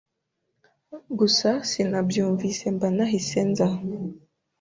Gusa 1.19 1.49
sinabyunvise 1.69 2.63
mba 2.75 2.87
nahise 2.95 3.39
nza 3.49 3.67